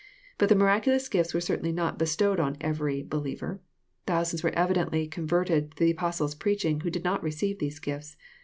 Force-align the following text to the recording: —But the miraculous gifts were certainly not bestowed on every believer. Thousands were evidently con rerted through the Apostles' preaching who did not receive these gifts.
—But 0.39 0.49
the 0.49 0.55
miraculous 0.55 1.07
gifts 1.07 1.31
were 1.31 1.39
certainly 1.41 1.71
not 1.71 1.99
bestowed 1.99 2.39
on 2.39 2.57
every 2.59 3.03
believer. 3.03 3.61
Thousands 4.07 4.41
were 4.41 4.49
evidently 4.55 5.07
con 5.07 5.27
rerted 5.27 5.75
through 5.75 5.85
the 5.85 5.91
Apostles' 5.93 6.33
preaching 6.33 6.79
who 6.79 6.89
did 6.89 7.03
not 7.03 7.21
receive 7.21 7.59
these 7.59 7.77
gifts. 7.77 8.17